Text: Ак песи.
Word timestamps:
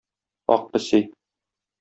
Ак 0.53 0.63
песи. 0.71 0.99